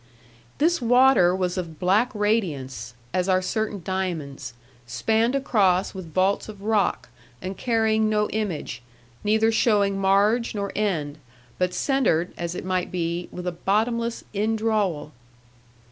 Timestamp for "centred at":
11.75-12.55